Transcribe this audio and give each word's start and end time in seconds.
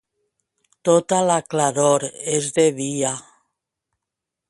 Tota 0.89 1.19
la 1.33 1.35
claror 1.55 2.07
és 2.39 2.51
de 2.59 2.67
dia. 2.83 3.15